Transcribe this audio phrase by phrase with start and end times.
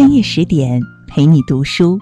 [0.00, 2.00] 深夜十点陪你读书，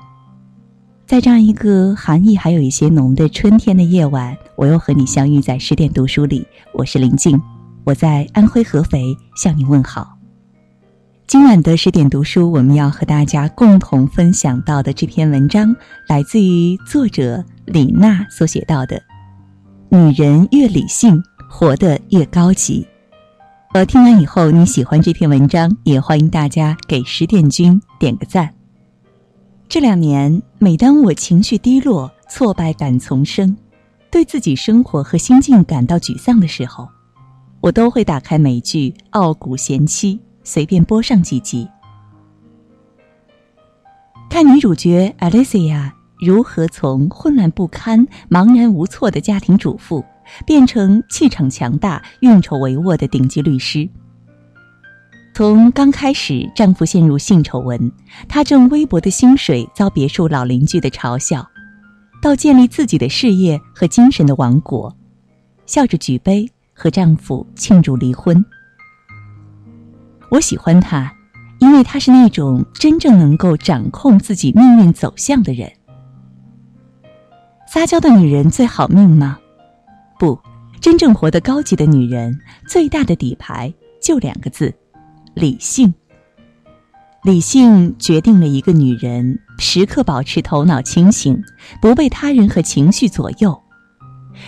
[1.04, 6.46] 在这样一个寒意还有一些浓的春天的夜晚，我又和你相遇在十点读书里。
[6.72, 7.42] 我是林静，
[7.82, 10.16] 我在安徽合肥向你问好。
[11.26, 15.74] 今晚的十点读书，我们要和大家共同分享到的这篇文章，
[16.06, 19.02] 来自于作者李娜所写到的
[19.90, 21.20] ：“女人越理性，
[21.50, 22.86] 活得越高级。”
[23.74, 28.54] 呃，听完以后你喜欢这篇文章，也欢迎大家给十点君点个赞。
[29.68, 33.54] 这两年，每当我情绪低落、挫败感丛生，
[34.10, 36.88] 对自己生活和心境感到沮丧的时候，
[37.60, 41.68] 我都会打开美剧《傲骨贤妻》，随便播上几集，
[44.30, 50.02] 看女主角 Alicia 如何从混乱不堪、茫然无措的家庭主妇。
[50.46, 53.88] 变成气场强大、运筹帷幄的顶级律师。
[55.34, 57.92] 从刚开始丈夫陷入性丑闻，
[58.28, 61.48] 她挣微薄的薪水遭别墅老邻居的嘲笑，
[62.20, 64.96] 到建立自己的事业和精神的王国，
[65.64, 68.44] 笑着举杯和丈夫庆祝离婚。
[70.30, 71.12] 我喜欢她，
[71.60, 75.70] 因为她是那种真正能够掌控自己命运走向的人。
[77.68, 79.38] 撒娇的女人最好命吗？
[80.18, 80.38] 不，
[80.80, 84.74] 真正活得高级的女人，最大的底牌就两个字：
[85.34, 85.92] 理性。
[87.24, 91.40] 理性决定了一个女人时刻保持头脑清醒，
[91.80, 93.60] 不被他人和情绪左右，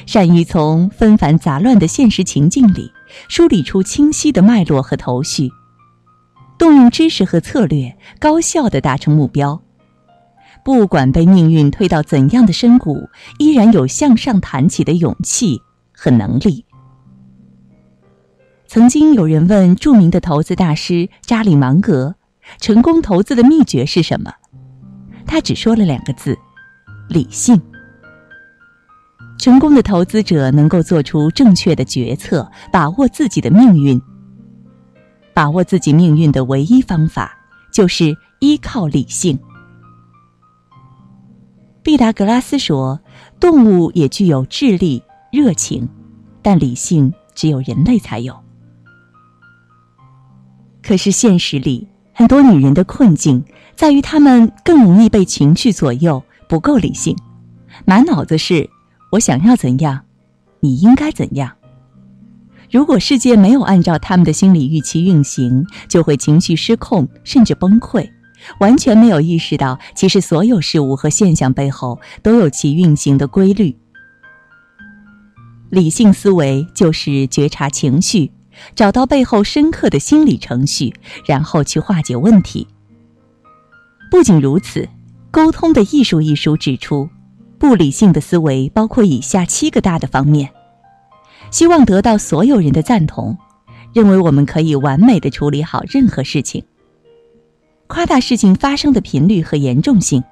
[0.06, 2.90] 善于从纷繁杂乱的现实情境里
[3.28, 5.50] 梳理出清晰的脉络和头绪，
[6.58, 9.60] 动用知识和策略，高效的达成目标。
[10.64, 13.08] 不管被命运推到怎样的深谷，
[13.38, 15.60] 依然有向上弹起的勇气
[15.92, 16.64] 和能力。
[18.66, 22.14] 曾经有人问著名的投资大师扎里芒格，
[22.60, 24.32] 成功投资的秘诀是什么？
[25.26, 26.36] 他只说了两个字：
[27.08, 27.60] 理性。
[29.38, 34.00] 成功的投资者能够做出正确的决策，把握自己的命运。
[35.32, 37.32] 把握自己命运的唯一方法，
[37.72, 39.38] 就是依靠理性。
[41.82, 43.00] 毕达哥拉斯说
[43.40, 45.02] ：“动物也具有智力、
[45.32, 45.88] 热情，
[46.42, 48.38] 但理性只有人类才有。”
[50.82, 57.16] 可是现实里，很多女人的困境在于她们更容易被情绪左右，不够理性，
[57.86, 58.68] 满脑子是
[59.12, 60.02] “我想要怎样，
[60.60, 61.50] 你应该怎样”。
[62.70, 68.08] 如果世界没有按照他们的心理预期运行，就会情绪失控，甚至崩溃。
[68.58, 73.76] 完全没有意识到，其实所有事物和现象背后都有其运行的规律。
[75.70, 78.32] 理性思维就是觉察情绪，
[78.74, 80.92] 找到背后深刻的心理程序，
[81.24, 82.66] 然后去化解问题。
[84.10, 84.80] 不仅如此，
[85.30, 87.08] 《沟通的艺术》一书指出，
[87.58, 90.50] 不理性的思维包括以下七个大的方面：
[91.52, 93.38] 希望得到所有人的赞同，
[93.94, 96.64] 认为我们可以完美的处理好任何事情。
[97.90, 100.22] 夸大事情发生的频率和严重性，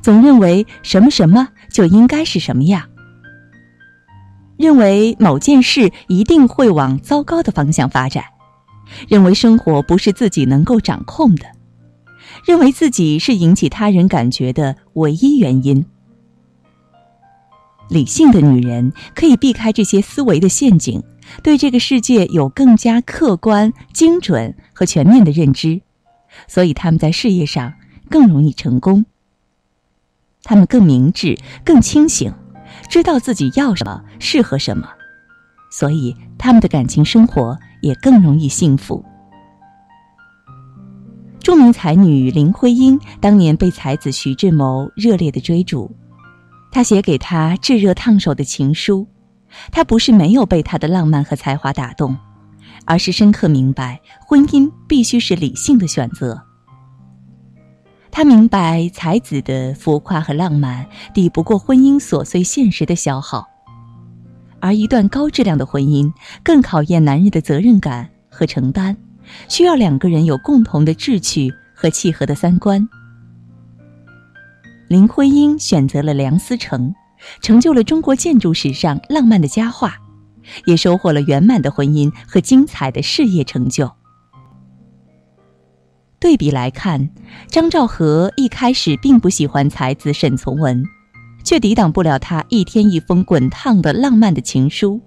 [0.00, 2.82] 总认为什么什么就应该是什么样，
[4.56, 8.24] 认为某件事一定会往糟糕的方向发展，
[9.06, 11.44] 认为生活不是自己能够掌控的，
[12.46, 15.84] 认为自己是引起他人感觉的唯一原因。
[17.90, 21.02] 理性的女人可以避开这些思维的陷阱，
[21.42, 25.82] 对这个世界有更加客观、精准和全面的认知。
[26.46, 27.74] 所以他们在事业上
[28.10, 29.04] 更容易成功。
[30.42, 32.32] 他们更明智、更清醒，
[32.88, 34.88] 知道自己要什么、适合什么，
[35.70, 39.04] 所以他们的感情生活也更容易幸福。
[41.40, 45.94] 著名才女林徽因当年被才子徐志摩热烈的追逐，
[46.70, 49.06] 他写给她炙热烫手的情书，
[49.70, 52.16] 他不是没有被他的浪漫和才华打动。
[52.84, 56.40] 而是深刻明白，婚姻必须是理性的选择。
[58.10, 63.44] 他明白，才子的浮夸和浪漫抵不过婚姻琐碎现实的消耗，
[64.60, 68.96] 而一段高质量的婚姻更考验男人的责任感和承担，
[69.48, 72.88] 需要两个人有共同的志趣和契合的三观。
[74.86, 76.94] 林徽因选择了梁思成，
[77.40, 79.96] 成就了中国建筑史上浪漫的佳话。
[80.64, 83.90] 也收获了圆满的婚姻和精彩的事业成就。
[86.20, 87.10] 对比来看，
[87.48, 90.82] 张兆和一开始并不喜欢才子沈从文，
[91.44, 95.00] 却抵挡不了他一天一封滚烫的浪漫的情书，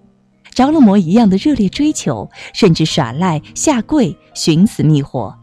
[0.52, 5.36] 着了魔一样的热烈追求，甚至耍赖下跪寻死觅活。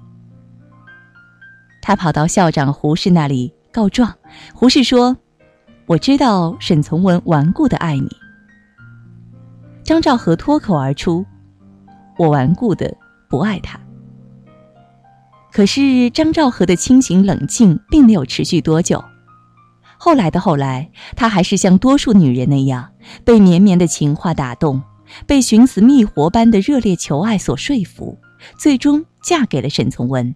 [1.83, 4.15] 他跑到校长胡适那里告状。
[4.55, 5.17] 胡适说
[5.87, 8.09] ：“我知道沈从文顽固的爱你。”
[9.85, 11.25] 张兆和脱口而出
[12.19, 12.93] ：“我顽固的
[13.29, 13.79] 不爱他。”
[15.53, 19.05] 可是张兆和的清醒冷静并没有持续多久。
[19.97, 22.91] 后来的后来，她还是像多数女人那样，
[23.25, 24.83] 被绵绵的情话打动，
[25.27, 28.19] 被寻死觅活般的热烈求爱所说服，
[28.59, 30.35] 最终嫁给了沈从文。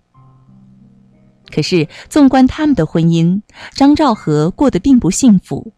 [1.50, 3.42] 可是，纵观他们的婚姻，
[3.72, 5.72] 张兆和过得并不幸福。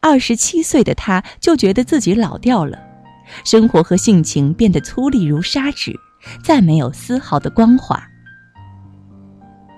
[0.00, 2.78] 二十七岁的她就觉得自己老掉了，
[3.44, 5.98] 生活和性情变得粗粝如砂纸，
[6.42, 8.02] 再没有丝毫的光滑。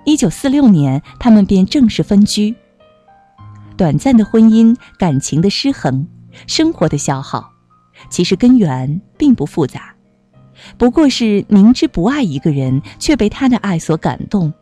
[0.05, 2.55] 一九四六年，他们便正式分居。
[3.77, 6.07] 短暂的婚姻，感情的失衡，
[6.47, 7.51] 生活的消耗，
[8.11, 9.95] 其实根源并不复杂，
[10.77, 14.53] 不过是明知不爱一个人，却被他的爱所感动。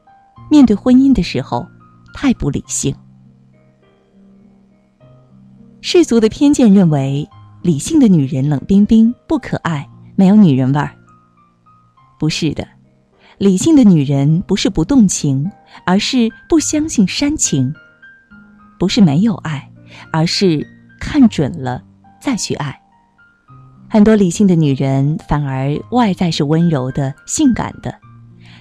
[0.51, 1.67] 面对婚姻的时候，
[2.15, 2.95] 太不理性。
[5.81, 7.29] 世俗的偏见认为，
[7.63, 10.91] 理性的女人冷冰冰、不可爱，没有女人味儿。
[12.19, 12.67] 不是的，
[13.39, 15.49] 理性的女人不是不动情，
[15.87, 17.73] 而是不相信煽情。
[18.81, 19.71] 不是没有爱，
[20.13, 20.67] 而是
[20.99, 21.85] 看准了
[22.21, 22.81] 再去爱。
[23.89, 27.95] 很多理性的女人反而外在是温柔的、性感的，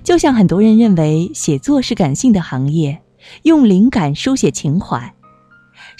[0.04, 3.02] 就像很多人认为写作是感性的行业，
[3.42, 5.12] 用灵感书写情怀。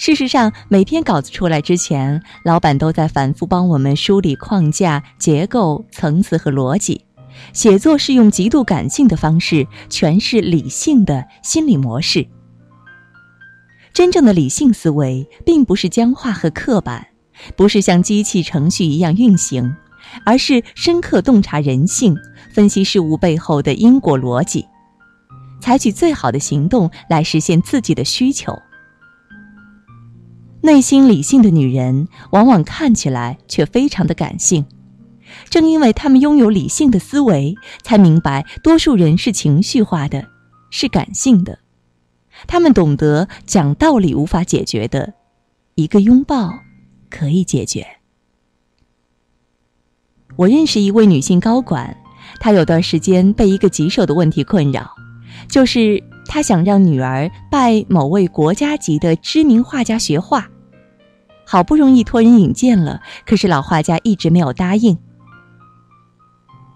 [0.04, 7.04] 事实上，每篇稿子出来之前，老板都在反复帮我们梳理框架、结构、层次和逻辑。
[7.52, 12.26] 写作是用极度感性的方式诠释理性的心理模式。
[13.94, 17.06] 真正的理性思维，并不是僵化和刻板，
[17.54, 19.72] 不是像机器程序一样运行，
[20.26, 22.16] 而是深刻洞察人性，
[22.52, 24.66] 分析事物背后的因果逻辑，
[25.60, 28.52] 采取最好的行动来实现自己的需求。
[30.62, 34.64] 内心理性的女人，往往看起来却非常的感性，
[35.50, 40.28] 正因为她们拥有理性的思维，才明白多数人是情绪化的，
[40.70, 41.58] 是感性的。
[42.46, 45.14] 他们懂得讲道理无法解决的，
[45.74, 46.60] 一个拥抱
[47.10, 47.84] 可以解决。
[50.36, 51.96] 我认识一位女性高管，
[52.38, 54.92] 她有段时间被一个棘手的问题困扰，
[55.48, 60.48] 就是他想让女儿拜某位国家级的知名画家学画，
[61.44, 64.96] 好不容易托人引荐了，可是老画家一直没有答应。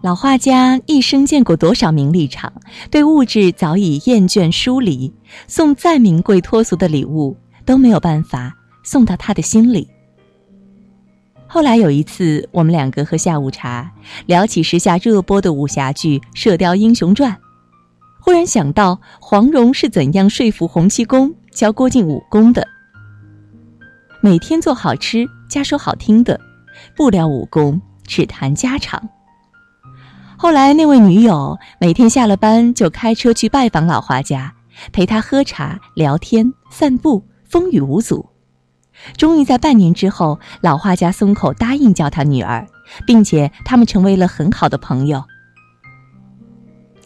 [0.03, 2.53] 老画家一生见过多少名利场，
[2.91, 5.13] 对物质早已厌倦疏离，
[5.49, 8.55] 送再名贵脱俗的礼物都没有办法
[8.85, 9.89] 送到他的心里。
[11.49, 13.91] 后来有一次，我们两个喝下午茶，
[14.27, 17.33] 聊起时下热播的武侠剧《射雕英雄传》，
[18.27, 22.67] 忽然想到黄蓉是怎样说服洪七公教郭靖武功的。
[24.21, 26.41] 每天做好吃加说好听的，
[26.97, 29.01] 不聊武功，只谈家常。
[30.37, 34.53] 后来，那位女友每天下了班就开车去拜访老画家，
[34.93, 38.29] 陪他喝茶、聊天、散步，风雨无阻。
[39.17, 42.67] 终于在半年之后，老画家松口答应教他女儿，
[43.07, 45.23] 并且他们成为了很好的朋友。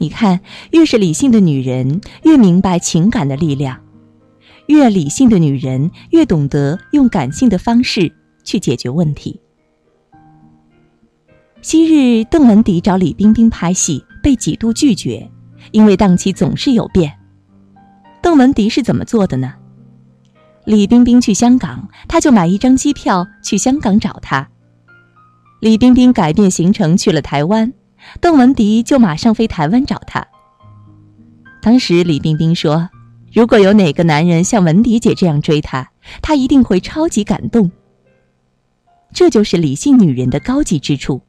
[0.00, 0.40] 你看，
[0.70, 3.76] 越是理性的女人，越明白情感的力量；
[4.66, 8.10] 越理性的女人，越懂得用感性的方式
[8.42, 9.38] 去解决问题。
[11.60, 15.30] 昔日邓文迪找李冰冰拍戏，被几度拒绝，
[15.70, 17.12] 因为档期总是有变。
[18.22, 19.52] 邓文迪是怎么做的呢？
[20.64, 24.48] 李冰冰去香港，他就买一张机票去香港找她。
[25.60, 27.70] 李冰冰改变行程去了台湾，
[28.20, 30.26] 邓文迪就马上飞台湾找她。
[31.62, 32.88] 当时李冰冰说
[33.32, 35.90] ：“如果有哪个男人像文迪姐这样追她，
[36.22, 37.70] 她一定会超级感动。”
[39.12, 41.20] 这就是理性女人的高级之处。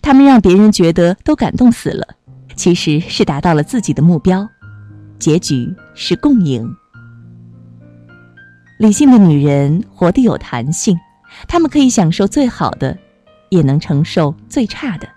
[0.00, 2.06] 她们让别人觉得都感动死了，
[2.54, 4.48] 其实是达到了自己的目标，
[5.18, 6.74] 结局是共赢。
[8.78, 10.96] 理性的女人活得有弹性，
[11.48, 12.96] 她们可以享受最好的，
[13.48, 15.08] 也能承受最差的，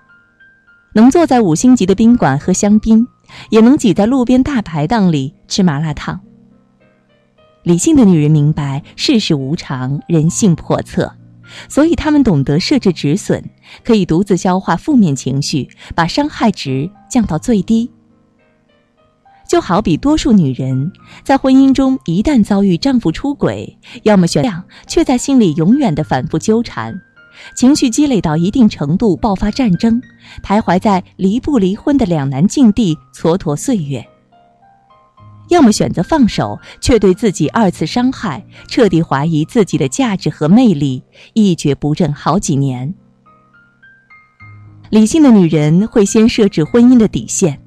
[0.94, 3.08] 能坐在五星级的宾馆喝香槟，
[3.50, 6.20] 也能挤在路边大排档里吃麻辣烫。
[7.64, 11.14] 理性的女人明白世事无常，人性叵测。
[11.68, 13.44] 所以，她们懂得设置止损，
[13.84, 17.92] 可以独自消化负面情绪，把伤害值降到最低。
[19.50, 20.94] 就好比多数女人
[21.26, 27.02] 在婚姻中，一旦遭遇丈夫出轨，要么选谅，却在心里永远的反复纠缠，
[27.56, 30.02] 情绪积累到一定程度，爆发战争，
[30.44, 34.06] 徘徊在离不离婚的两难境地，蹉跎岁月。
[35.50, 42.94] 要么选择放手，却对自己二次伤害，彻底怀疑自己的价值和魅力，一蹶不振好几年。
[44.90, 47.60] 理性的女人会先设置婚姻的底线，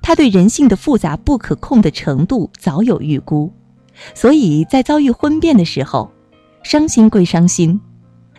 [0.00, 3.52] 她对人性的复杂不可控的程度早有预估，
[4.14, 6.10] 所以在遭遇婚变的时候，
[6.64, 7.80] 伤心归伤心，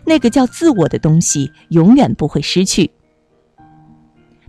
[0.06, 2.90] 那个叫自我的东西永远不会失去。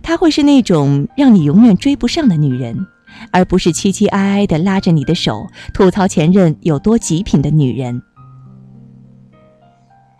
[0.02, 2.86] 她会是那种让你永远追不上的女人。
[3.30, 8.02] 而不是凄凄哀哀的拉着你的手吐槽前任有多极品的女人。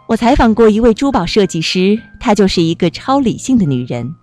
[0.07, 4.15] 我采访过一位珠宝设计师，她就是一个超理性的女人，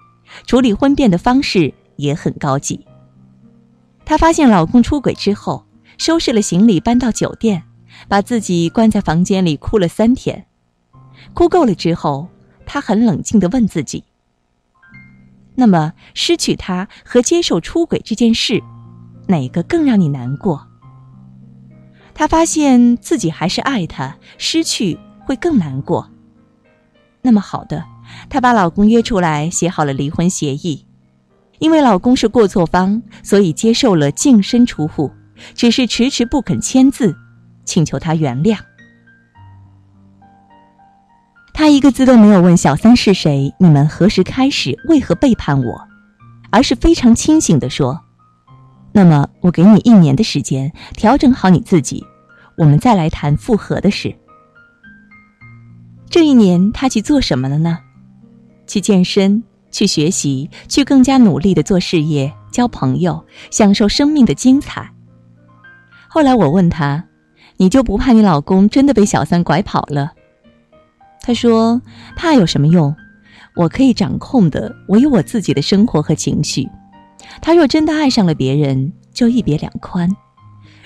[0.48, 2.84] 处理婚变的方式也很高级。
[4.06, 5.66] 她发现老公出轨之后，
[5.98, 7.64] 收拾了行李搬到酒店，
[8.08, 10.46] 把自己关在房间里哭了三天。
[11.34, 12.28] 哭够了之后，
[12.66, 14.04] 她很冷静地问自己。
[15.56, 18.62] 那么，失去他和接受出轨这件事，
[19.28, 20.68] 哪个更让你难过？
[22.14, 26.10] 她发现自己还是爱他，失去会更难过。
[27.22, 27.86] 那么好的，
[28.30, 30.86] 她把老公约出来，写好了离婚协议。
[31.60, 35.12] 因为老公是过错方，所以接受了净身出户，
[35.54, 37.16] 只是迟迟不肯签字，
[37.64, 38.58] 请求他原谅。
[41.54, 45.88] 他一个字都没有问小三是谁，你们何时开始，为何背叛我，
[46.50, 48.02] 而是非常清醒地说
[48.92, 52.04] ：“那么我给你一年的时间调整好你自己，
[52.58, 54.14] 我们再来谈复合的事。”
[56.10, 57.78] 这一年他去做什么了呢？
[58.68, 64.92] 去健身，去学习，去更加努力的做事业、交朋友，享受生命的精彩。
[66.08, 67.06] 后来我问他
[67.58, 70.14] ：“你就不怕你老公真的被小三拐跑了？”
[71.26, 71.82] 他说
[72.18, 72.94] ：“怕有什么用？
[73.56, 76.68] 我可以掌控的，我有我自己的生活和情绪。
[77.42, 80.10] 他若真的爱上了别人，就一别两宽；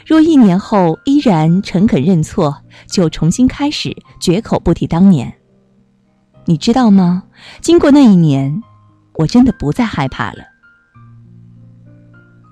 [0.06, 5.34] 若一年后依然诚恳认错，就重新开始，绝口不提当年。
[6.46, 7.24] 你知道吗？
[7.60, 8.62] 经过那一年，
[9.16, 10.44] 我真的不再害怕了。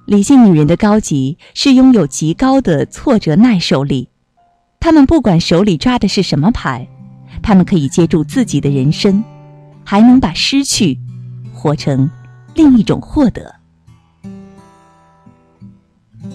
[0.08, 4.10] 理性女人的高级是拥有极高的挫折耐受力，
[4.80, 6.88] 她们不管手里抓的是什么牌。”
[7.46, 9.24] 他们可以接住自己的人生，
[9.84, 10.98] 还能把失去
[11.54, 12.10] 活成
[12.56, 13.54] 另一种获得。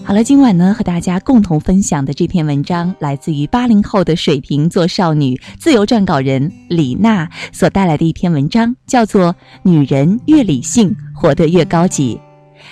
[0.05, 12.15] 好了，今晚呢，和大家共同分享的这篇文章，来自于八零后的水瓶座少女、自由撰稿人李娜所带来的一篇文章，叫做《女人越理性，活得越高级》。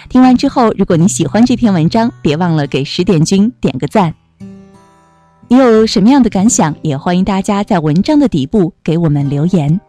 [0.09, 4.15] 听完之后，如果你喜欢这篇文章，别忘了给十点君点个赞。
[5.51, 6.75] 你有什么样的感想？
[6.83, 9.81] 也欢迎大家在文章的底部给我们留言。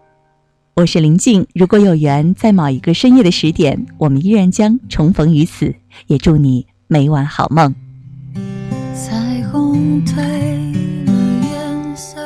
[0.72, 5.74] 我是林静，如果有缘，在某一个深夜的十点，我们依然将重逢于此。
[6.06, 7.74] 也祝你每晚好梦。
[8.94, 10.16] 彩虹褪
[11.04, 11.12] 了
[11.42, 12.18] 颜色，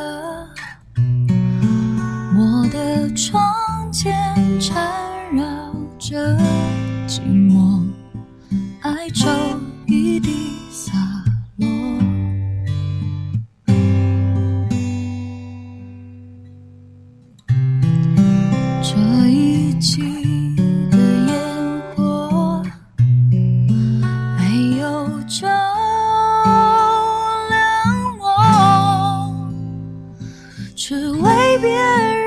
[2.39, 3.43] 我的窗
[3.91, 4.15] 前
[4.61, 4.81] 缠
[5.35, 5.43] 绕
[5.99, 6.39] 着
[31.13, 32.24] 为别人。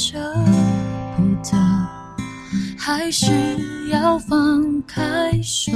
[0.00, 0.16] 舍
[1.16, 1.58] 不得，
[2.78, 3.26] 还是
[3.90, 5.72] 要放开手。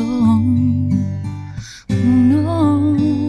[1.89, 3.22] No.